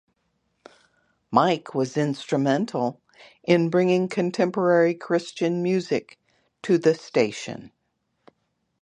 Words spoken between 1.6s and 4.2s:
was instrumental in bringing